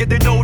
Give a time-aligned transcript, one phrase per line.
[0.00, 0.39] nigga, they know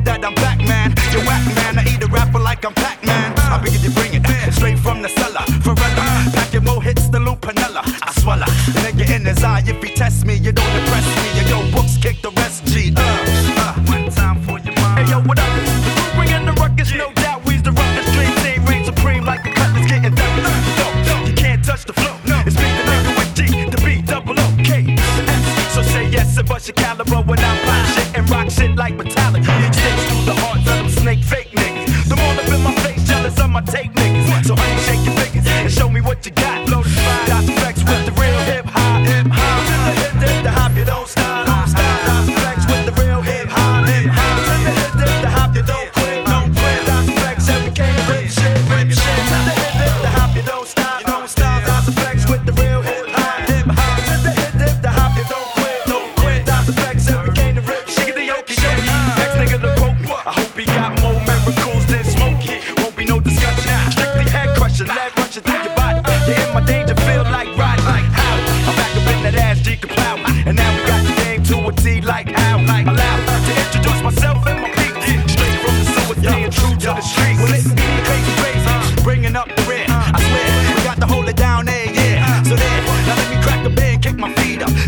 [26.67, 29.43] match caliber when I pop shit and rock shit like metallic.
[29.43, 32.09] It sticks through the hearts of them snake fake niggas.
[32.09, 34.47] The more up in my face, jealous of my tape niggas.
[34.47, 36.67] So I ain't shake your fingers and show me what you got.
[36.67, 37.26] Blow the fire.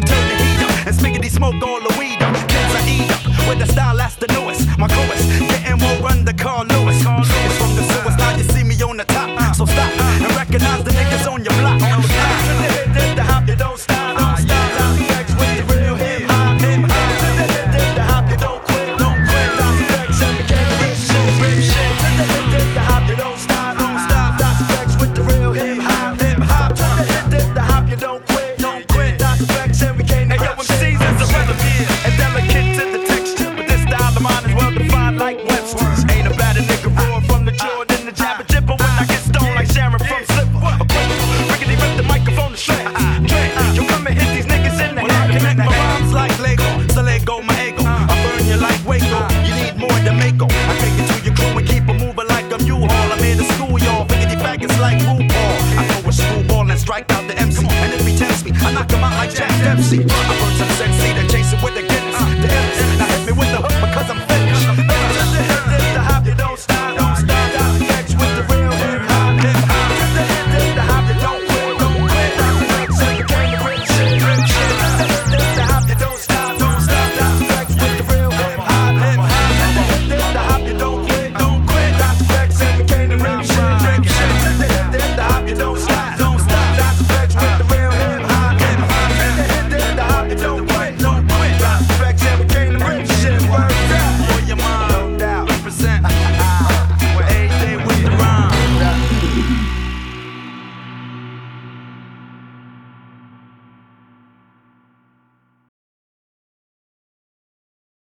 [0.06, 2.34] Turn the heat up and smiggity smoke all the weed up.
[2.48, 4.66] Kids I eat up with the style that's the newest.
[4.78, 5.28] My coolest.
[5.40, 7.27] Getting more run the Carl Lewis.
[36.18, 39.54] Ain't about a nigga roar from the Jordan, the jabber jibber when I get stoned
[39.54, 40.58] like Sharon from Sliver.
[40.58, 40.84] A
[41.46, 42.86] rickety rip the microphone to slip.
[42.90, 43.72] Uh-huh.
[43.72, 45.30] You come and hit these niggas in the head.
[45.30, 47.86] Connect my rhymes like Lego, so Lego my ego.
[47.86, 48.10] Uh-huh.
[48.10, 49.46] I burn you like Waco, uh-huh.
[49.46, 50.50] you need more than Mako.
[50.50, 52.90] I take it to your crew and keep it moving like I'm haul.
[53.14, 55.54] I'm in the school, y'all, rickety faggots like RuPaul.
[55.78, 58.74] I throw a screwball and strike out the MC, and if he tempts me, I
[58.74, 60.02] knock him out like Jack Dempsey.